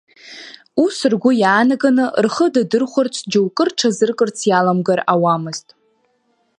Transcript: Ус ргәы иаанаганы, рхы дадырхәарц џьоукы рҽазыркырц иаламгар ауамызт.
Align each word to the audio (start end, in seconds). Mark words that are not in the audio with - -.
Ус 0.83 0.97
ргәы 1.11 1.31
иаанаганы, 1.41 2.05
рхы 2.25 2.45
дадырхәарц 2.53 3.15
џьоукы 3.31 3.63
рҽазыркырц 3.67 4.37
иаламгар 4.49 4.99
ауамызт. 5.13 5.67